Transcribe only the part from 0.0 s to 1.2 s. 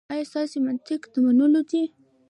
ایا ستاسو منطق د